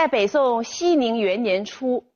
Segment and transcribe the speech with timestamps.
[0.00, 2.06] 在北宋熙宁元年初，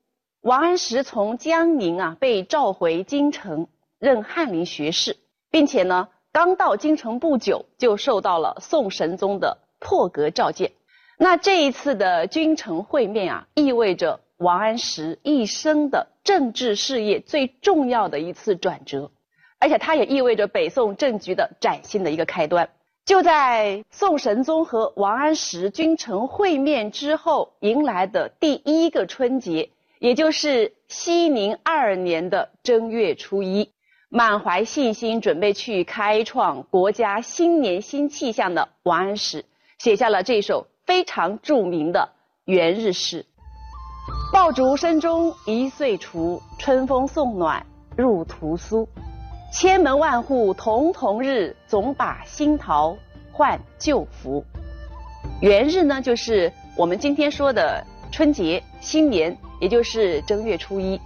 [0.40, 3.68] 王安石从江宁啊被召回京城，
[3.98, 5.18] 任翰林学士，
[5.50, 10.72] 并且呢，刚到京城不久，就受到了宋神宗的破格召见。
[11.18, 19.10] 那这一次的君臣会面啊，意味着王安石一生的政治事业最重要的一次转折，
[19.60, 22.70] 而且它也意味着北宋政局的崭新的一个开端。
[23.04, 29.68] 就在宋神宗和王安石君臣会面之后，迎来的第一个春节，
[29.98, 33.70] 也就是熙宁二年的正月初一，
[34.08, 39.44] 满怀信心准备去开创国家新年新气象的王安石，
[39.76, 42.08] 写下了这首非常著名的
[42.46, 43.26] 元日诗
[44.32, 47.66] ：“爆竹声中一岁除，春风送暖
[47.98, 48.88] 入屠苏。”
[49.54, 52.96] 千门万户瞳瞳日，总把新桃
[53.30, 54.44] 换旧符。
[55.40, 61.00] 元日呢，就是我们今天说的春节、新年，也就是正月初一。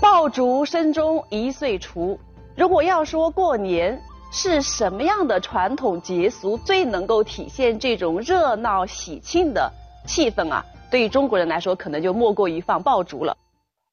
[0.00, 2.18] 爆竹声中一岁除。
[2.56, 4.00] 如果要说过年
[4.32, 9.70] 是什么样的传统节俗最能够体现这种热闹喜庆的
[10.06, 10.64] 气氛啊？
[10.90, 13.36] 对于中国人来说，可能就莫过于放爆竹了。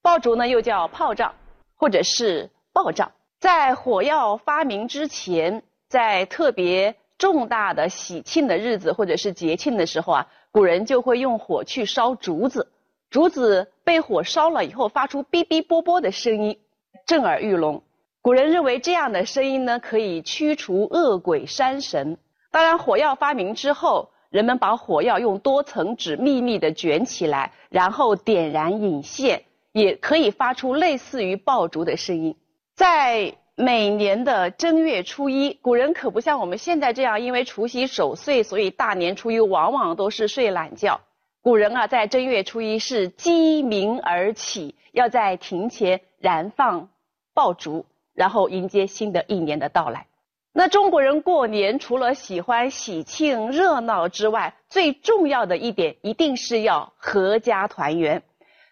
[0.01, 1.33] 爆竹呢，又叫炮仗，
[1.75, 3.11] 或者是爆仗。
[3.39, 12.71] 在火药发明之前，在特别重大的喜庆的日子或者是节庆的时候啊，古人就会用火去烧竹子，
[13.11, 16.59] 竹子被火烧了以后发出哔哔啵啵的声音，
[17.05, 17.83] 震耳欲聋。
[18.23, 22.17] 古人认为这样的声音呢，可以驱除恶鬼山神。
[22.49, 32.35] 当然，火药发明之后，人们把火药用多层纸密密的卷起来，然后点燃引线，也可以发出类似于爆竹的声音。
[32.77, 41.01] 在每年的正月初一，古人可不像我们现在这样，因为除夕守岁，所以大年初一往往都是睡懒觉。
[41.41, 46.89] 古人啊，在正月初一是鸡鸣而起，要在庭前燃放
[47.33, 50.05] 爆竹，然后迎接新的一年的到来。
[50.53, 58.21] 那中国人过年除了喜欢喜庆热闹之外，最重要的一点一定是要阖家团圆。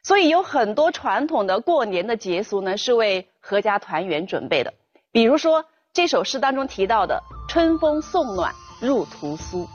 [0.06, 4.72] 所以有很多传统的过年的节俗呢，是为阖家团圆准备的。
[5.12, 9.66] 比如说这首诗当中提到的“春风送暖入屠苏”，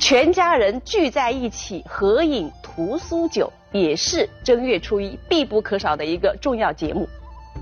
[0.00, 7.08] 全家人聚在一起合饮屠苏酒，也是正月初一必不可少的一个重要节目。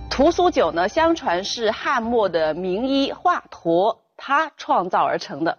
[0.09, 5.59] 屠苏酒呢，相传是汉末的名医华佗他创造而成的。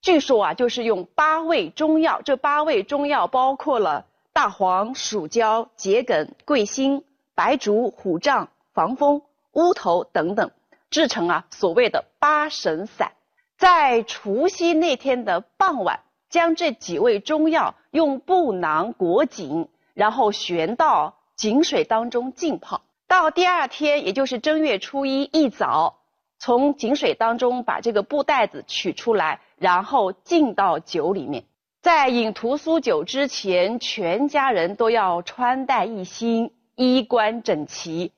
[0.00, 4.06] 据说啊，就是用八味中药，这八味中药包括了。
[4.36, 7.04] 大黄、蜀椒、桔梗、桂心、
[7.34, 10.50] 白术、虎杖、防风、乌头等等，
[10.90, 13.12] 制成啊所谓的八神散。
[13.56, 22.82] 在除夕那天的傍晚，将这几味中药用布囊裹紧，然后悬到井水当中浸泡。
[23.08, 26.00] 到第二天，也就是正月初一一早，
[26.38, 31.44] 从井水当中把这个布袋子取出来，然后浸到酒里面。
[31.86, 38.10] 在饮屠苏酒之前，全家人都要穿戴一新，衣冠整齐，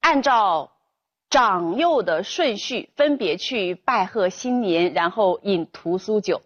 [0.00, 0.72] 按照
[1.30, 6.42] 长幼的顺序分别去拜贺新年，然后饮屠苏酒。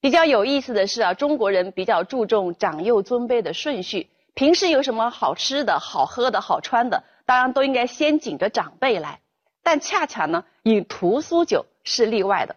[0.00, 4.08] 比较有意思的是啊，中国人比较注重长幼尊卑的顺序。
[4.34, 9.18] 平时有什么好吃的好喝的好穿的，当然都应该先紧着长辈来。
[9.64, 12.54] 但恰恰呢，饮屠苏酒是例外的。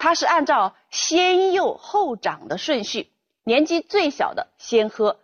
[0.00, 3.10] 它是按照先幼后长的顺序，
[3.44, 5.18] 年纪最小的先喝，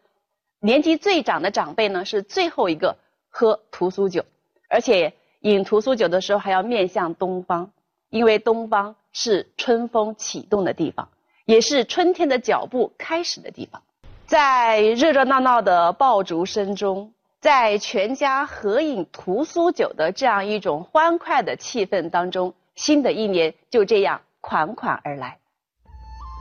[0.60, 2.94] 年纪最长的长辈呢是最后一个
[3.30, 4.22] 喝屠苏酒，
[4.68, 7.70] 而且饮屠苏酒的时候还要面向东方，
[8.10, 11.08] 因为东方是春风启动的地方，
[11.46, 13.82] 也是春天的脚步开始的地方。
[14.26, 24.20] 在热热闹闹的爆竹声中，在全家合饮屠苏酒的这样一种欢快的气氛当中，新的一年就这样。
[24.48, 25.38] 款款而来，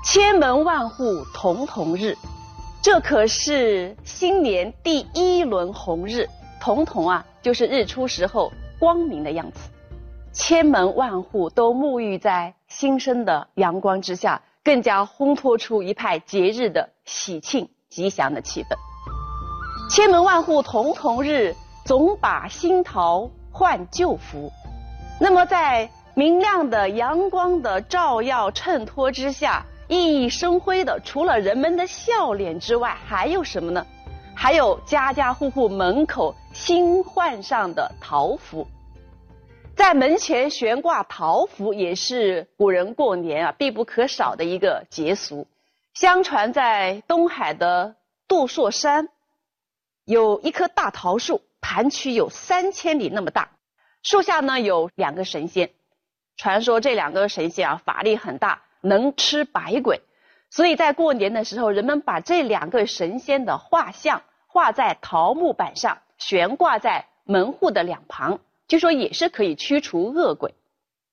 [0.06, 2.16] 千门万户曈曈日，
[2.80, 6.30] 这可是新年第一轮红日。
[6.62, 9.72] 曈曈啊，就是日出时候光明的样子。
[10.31, 18.75] 千门万户都沐浴在新生的阳光之下，更加烘托出一派节日的喜庆吉祥的气氛。
[19.90, 21.56] 千门万户曈曈日，
[21.86, 24.51] 总把新桃换旧符。
[25.19, 25.90] 那么在。
[26.17, 33.85] 明亮的阳光的照耀衬托之下，熠熠生辉的，除了人们的笑脸之外，还有什么呢？
[34.33, 38.65] 还有家家户户门口新换上的桃符，
[39.75, 45.45] 在门前悬挂桃符，也是古人过年啊必不可少的一个节俗。
[45.94, 47.95] 相传在东海的
[48.25, 49.09] 杜朔山，
[50.06, 53.50] 有一棵大桃树，盘曲有三千里那么大，
[54.01, 55.71] 树下呢有两个神仙。
[56.38, 60.02] 传说这两个神仙啊法力很大，能吃百鬼，
[60.50, 70.54] 所以在过年的时候，人们把这两个神仙的画像画在桃木板上，悬挂在门户的两旁，据说也是可以驱除恶鬼。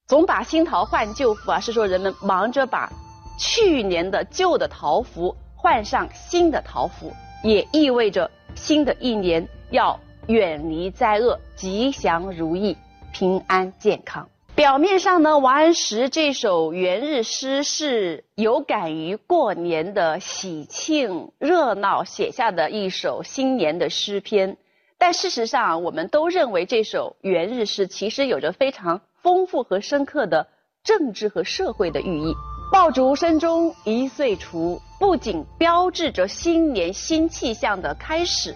[0.06, 2.90] 总把新桃换旧符啊，是说人们忙着把
[3.38, 7.12] 去年的旧的桃符换上新的桃符，
[7.44, 12.76] 也意味着新的一年要远离灾厄，吉祥如意，
[13.12, 14.28] 平安健康。
[14.54, 24.58] 表面上呢，王安石这首元日诗是有感于过年的喜庆热闹写下的一首新年的诗篇，
[24.98, 30.46] 但事实上，我们都认为这首元日诗其实有着非常丰富和深刻的
[30.84, 32.34] 政治和社会的寓意。
[32.70, 38.54] 爆竹声中一岁除，不仅标志着新年新气象的开始，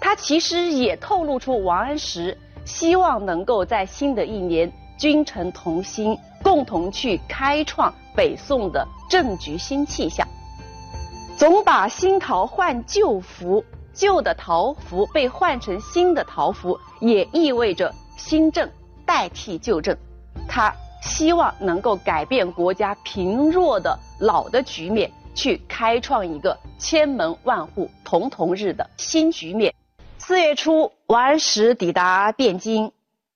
[0.00, 4.72] 它其实也透露出王安石希望能够在新的一年。
[4.96, 10.26] 君臣同心，共同去开创北宋的政局新气象。
[11.36, 18.70] 总把新桃换旧符，旧的桃符被换成新的桃符，也意味着新政
[19.04, 19.96] 代替旧政。
[20.48, 29.74] 他希望能够改变国家贫弱的老的局面，去开创一个千门万户曈曈日的新局面。
[30.18, 32.92] 四月初，王安石抵达汴京。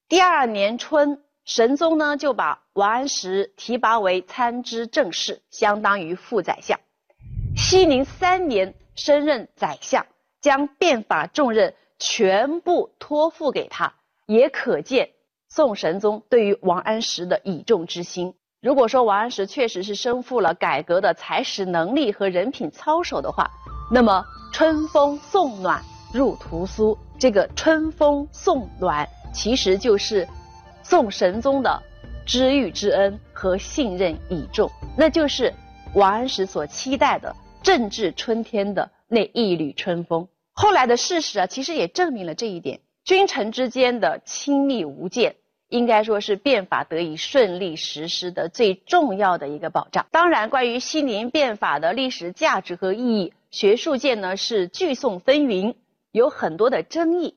[0.09, 1.21] 第二年春。
[1.49, 6.79] 神宗呢就把王安石提拔为参知政事，相当于副宰相。
[7.57, 10.05] 熙宁三年升任宰相，
[10.43, 13.95] 将变法重任全部托付给他，
[14.27, 15.09] 也可见
[15.49, 18.35] 宋神宗对于王安石的倚重之心。
[18.61, 23.51] 如果说王安石确实是身负了改革的才识能力和人品操守的话，
[23.91, 24.23] 那么
[24.53, 30.29] 春风送暖入屠苏，这个春风送暖其实就是。
[30.89, 31.83] 宋神宗的
[32.25, 35.53] 知遇之恩和信任倚重，那就是
[35.95, 40.27] 王安石所期待的政治春天的那一缕春风。
[40.55, 42.81] 后来的事实啊，其实也证明了这一点。
[43.05, 45.37] 君臣之间的亲密无间，
[45.69, 50.07] 应该说是变法得以顺利实施的最重要的一个保障。
[50.11, 55.75] 当然，关于熙宁变法的历史价值和意义，学术界呢是聚讼纷纭，
[56.13, 57.37] 有很多的争议。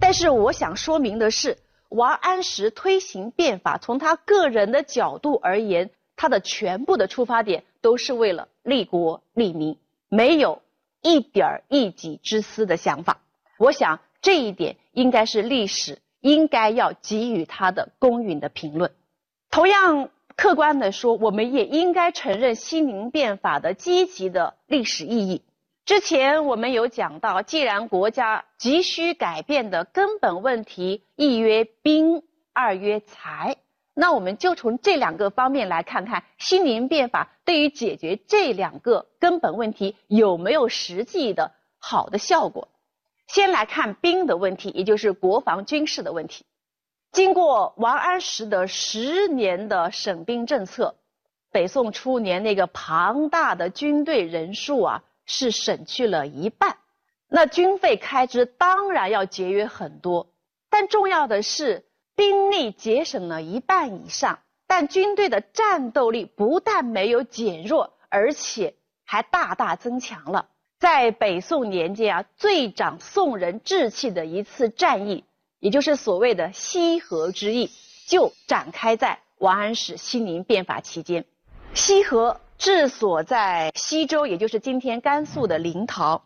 [0.00, 1.58] 但是，我想说明的是。
[1.92, 9.76] 王安石推行变法，从他个人的角度而言，他的全部的出发点都是为了利国利民，
[10.08, 10.62] 没有
[11.02, 13.20] 一点儿一己之私的想法。
[13.58, 18.90] 我想这一点应该是历史应该要给予他的公允的评论。
[19.50, 25.42] 同样客观的说，我们也应该承认熙宁变法的积极的历史意义。
[25.84, 33.56] 之前我们有讲到，既然国家急需改变的根本问题，一曰兵，二曰财，
[33.92, 42.68] 那我们就从这两个方面来看看熙宁变法对于解决这两个根本问题有没有实际的好的效果。
[43.26, 46.44] 先来看兵的问题，也就是国防军事的问题。
[47.10, 50.94] 经过王安石的十年的省兵政策，
[51.50, 55.02] 北宋初年那个庞大的军队人数啊。
[55.24, 56.76] 是省去了一半，
[57.28, 60.32] 那军费开支当然要节约很多。
[60.68, 68.74] 但重要的是，兵力节省了一半以上，但军队的战斗力不但没有减弱，而且
[69.04, 70.48] 还大大增强了。
[70.78, 75.24] 在北宋年间啊，最长宋人志气的一次战役，
[75.60, 77.70] 也就是所谓的西河之役，
[78.06, 81.24] 就展开在王安石熙宁变法期间。
[81.74, 82.40] 西河。
[82.62, 86.22] 治所在西周，也就是今天甘肃的临洮，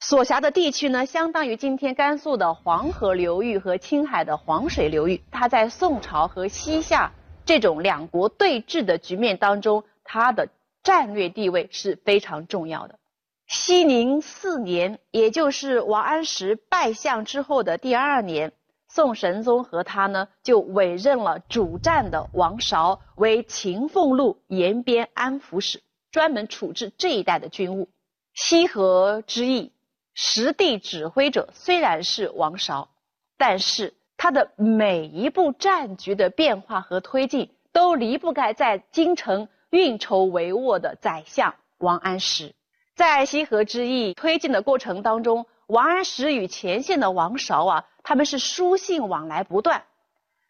[0.00, 5.22] 所辖的地区呢，相当于今天甘肃的黄河流域和青海的黄水流域。
[5.30, 7.12] 它在宋朝和西夏
[7.46, 10.50] 这种两国对峙的局面当中，它的
[10.82, 12.98] 战略地位是非常重要的。
[13.46, 18.52] 熙宁四年，也就是王安石拜相之后的第二年，
[18.88, 25.82] 宋神宗和他呢就委任了主战的王韶为秦凤路延边安抚使。
[26.10, 27.90] 专门处置这一带的军务。
[28.32, 29.72] 西河之役，
[30.14, 32.88] 实地指挥者虽然是王韶，
[33.36, 42.54] 但是他的每一步战局的变化和推进，都离不开在京城运筹帷幄的宰相王安石。
[42.96, 49.84] 在西河之役推进的过程当中，王安石与前线的王韶啊，他们是书信往来不断，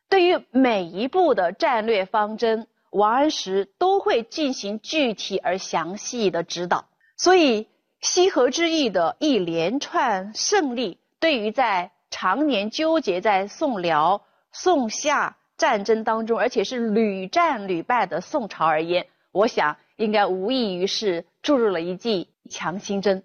[0.08, 2.68] 对于每一步的战略方针。
[2.90, 6.86] 王安石都会进行具体而详细的指导。
[7.16, 7.66] 所以
[8.00, 14.22] 西河之役的一连串胜利，对于在常年纠结在宋辽、
[14.52, 23.24] 宋夏战争当中，而且是屡战屡败的宋朝而言，我想应该无异于是注入了一剂强心针。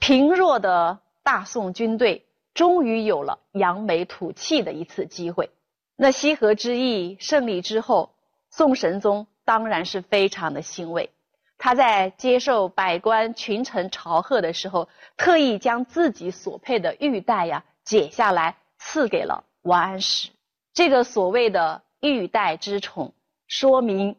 [0.00, 0.98] 贫弱的
[1.28, 5.50] 大宋军队终于有了扬眉吐气的一次机会。
[5.94, 8.14] 那西河之役胜利之后，
[8.48, 11.10] 宋神宗当然是非常的欣慰。
[11.58, 20.30] 他在接受百官群臣朝贺的时候，特意将自己所佩的玉带呀解下来赐给了王安石。
[20.72, 23.12] 这个所谓的玉带之宠，
[23.46, 24.16] 说明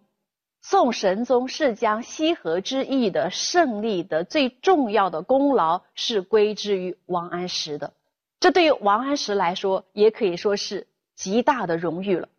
[0.62, 7.94] 宋神宗是将西河之役的胜利的最重要的功劳是归之于王安石的。
[8.40, 12.30] 这对于王安石来说，也可以说是极大的荣誉了。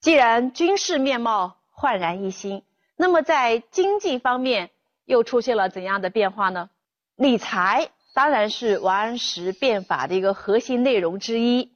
[0.00, 2.62] 既然军事面貌焕然一新。
[2.94, 4.70] 那么在经济方面
[5.06, 6.70] 又出现了怎样的变化呢？
[7.16, 11.72] 理财当然是王安石变法的一个核心内容之一，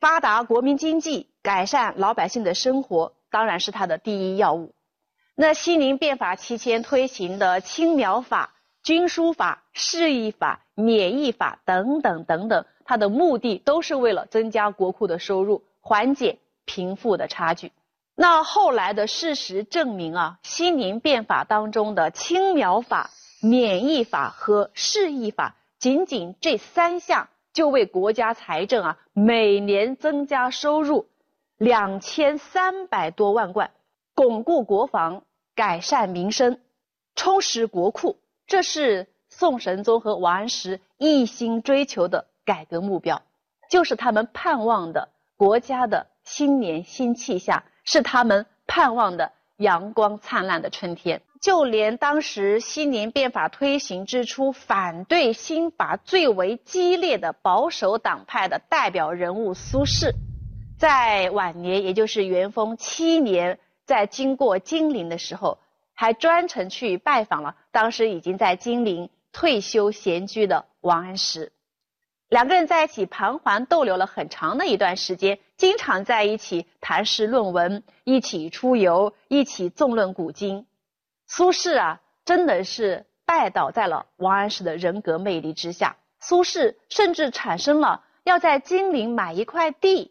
[0.00, 4.74] 发达国民经济、改善老百姓的生活当然是他的第一要务。
[5.36, 17.72] 那西宁变法期间推行的青苗法、军书法、市易法、免役法等等等等，它的目的都是为了增加国库的收入，缓解贫富的差距。
[18.14, 23.10] 那后来的事实证明啊，西宁变法当中的青苗法、
[23.42, 31.08] 免役法和市易法，仅仅这三项就为国家财政啊每年增加收入
[31.58, 33.72] 两千三百多万贯，
[34.14, 36.60] 巩固国防、改善民生、
[37.14, 43.22] 充实国库，这是宋神宗和王安石一心追求的改革目标，
[43.70, 47.62] 就是他们盼望的国家的新年新气象。
[47.86, 51.20] 是他们盼望的阳光灿烂的春天。
[51.42, 60.14] 就连当时西宁变法推行之初，反对新法最为激烈的保守党派的代表人物苏轼，
[60.78, 65.58] 在晚年，也就是元丰七年，在经过金陵的时候，
[65.92, 71.52] 还专程去拜访了当时已经在金陵退休闲居的王安石。
[72.28, 80.66] 两个人在一起盘桓逗留了很长的一段时间，经常在一起谈诗论文，一起出游，一起纵论古今。
[81.26, 85.96] 苏轼啊，真的是拜倒在了王安石的人格魅力之下。
[86.18, 90.10] 苏轼甚至产生了要在金陵买一块地，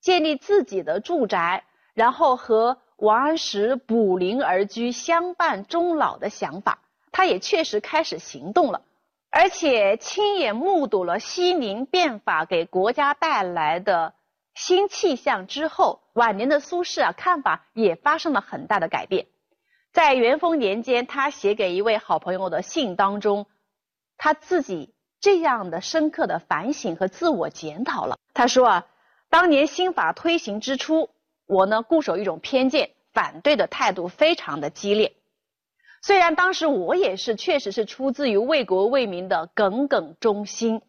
[0.00, 6.80] 建立自己的住宅，然后和王安石补邻而居，相伴终老的想法。
[7.12, 8.82] 他也确实开始行动了。
[9.30, 14.14] 而且亲眼目睹了西宁变法给国家带来的
[14.54, 19.26] 新气象之后，晚年的苏轼啊，看法也发生了很大的改变。
[19.92, 23.46] 在元丰年间，他写给一位好朋友的信当中，
[24.16, 28.18] 他自己这样的深刻的反省和自我检讨了。
[28.34, 28.86] 他说啊，
[29.28, 31.10] 当年新法推行之初，
[31.48, 35.14] 我呢固守一种偏见，反对的态度非常的激烈。
[36.02, 40.82] 虽然当时我也是，确实是出自于为国为民的耿耿忠心，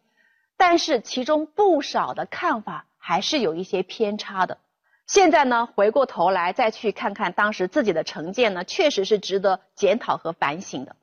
[0.58, 4.58] 但是其中不少的看法还是有一些偏差的。
[5.06, 10.94] 现在呢，回过头来再去看看当时自己的成见呢，确实是值得检讨和反省的。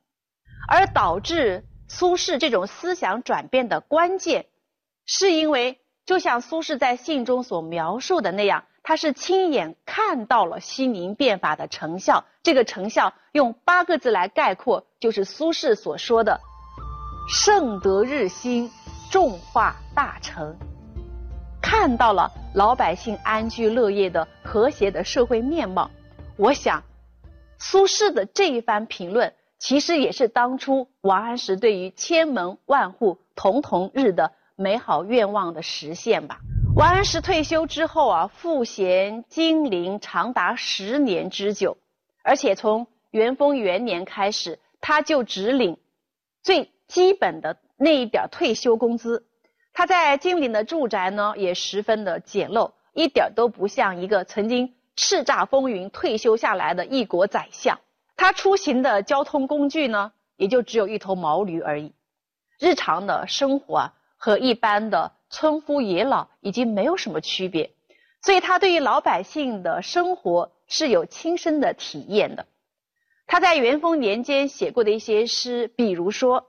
[0.69, 4.45] 而导致苏轼这种思想转变的关键，
[5.05, 8.63] 是因为就像苏轼在信中所描述的那样。
[8.87, 16.39] 他是亲眼看到了西宁变法的成效，这个成效用八个字来概括，就是苏轼所说的
[17.27, 18.71] “盛德日新，
[19.11, 20.55] 重化大成”。
[21.61, 25.91] 看到了老百姓安居乐业的和谐的社会面貌。
[26.37, 26.81] 我想，
[27.57, 36.39] 苏轼的这一番评论，其实也是当初王安石对于千门万户曈曈日的美好愿望的实现吧。
[36.77, 41.75] 王安石退休之后啊，赋闲金陵长达十年之久，
[42.23, 45.79] 而且从元丰元年开始，他就只领
[46.43, 49.25] 最基本的那一点退休工资。
[49.73, 57.79] 他在金陵的住宅呢，也十分的简陋，一点都不像一个曾经叱咤风云退休下来的一国宰相。
[58.15, 61.95] 他出行的交通工具呢，也就只有一头毛驴而已。
[62.59, 65.13] 日常的生活啊，和一般的。
[65.29, 67.71] 村夫野老已经没有什么区别，
[68.21, 72.45] 所以他对于老百姓的生活是有亲身的体验的。
[73.25, 76.41] 他在元丰年间写过的一些诗，比如说《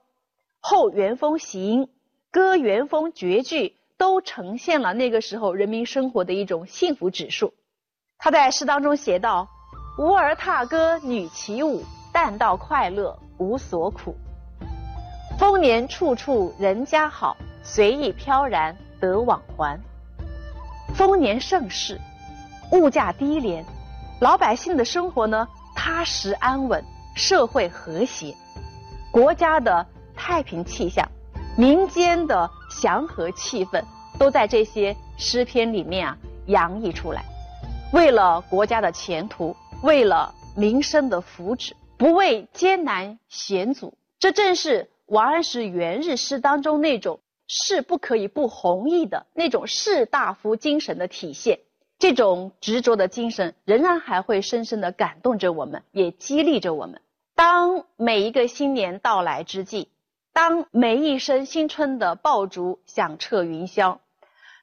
[0.61, 1.83] 后元丰行》
[2.31, 7.53] 《歌元丰绝句》，都呈现了那个时候人民生活的一种幸福指数。
[8.17, 9.49] 他在诗当中写道
[9.99, 11.83] ：“吾儿踏歌女起舞，
[12.13, 14.15] 但道快乐无所苦。”
[15.37, 17.37] 丰年处处人家好，
[17.71, 19.79] 随意飘然得往还。
[20.95, 22.01] 丰年盛世，
[22.73, 23.63] 物价低廉，
[24.21, 25.47] 老百姓的生活呢
[25.77, 26.83] 踏实安稳，
[27.15, 28.35] 社会和谐，
[29.13, 31.07] 国家的太平气象，
[31.59, 33.85] 民间的祥和气氛，
[34.19, 37.23] 都在这些诗篇里面啊洋溢出来。
[37.93, 47.21] 为了国家的前途，为了民生的福祉，不畏艰难险阻，这正是王安石元日诗当中那种。
[47.49, 51.61] 是不可以不弘毅的那种士大夫精神的体现，
[51.99, 57.01] 这种执着的精神仍然还会深深的感动着我们，也激励着我们。
[57.35, 59.89] 当每一个新年到来之际，
[60.33, 63.99] 当每一声新春的爆竹响彻云霄，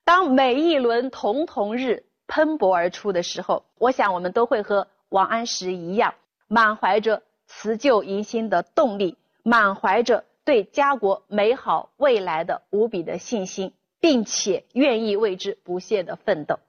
[0.03, 6.13] 当每一轮彤彤日喷薄而出的时候，我想我们都会和王安石一样，
[6.47, 10.23] 满怀着辞旧迎新的动力，满怀着。
[10.45, 16.59] 对家国美好未来的无比的信心，并且愿意为之不懈的奋斗。